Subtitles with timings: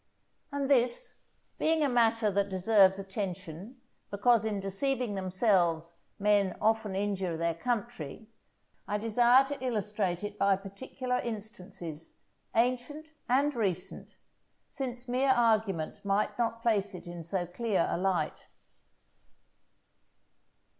[0.51, 1.19] And this,
[1.59, 8.27] being a matter that deserves attention, because in deceiving themselves men often injure their country,
[8.87, 12.15] I desire to illustrate it by particular instances,
[12.55, 14.17] ancient and recent,
[14.67, 18.47] since mere argument might not place it in so clear a light.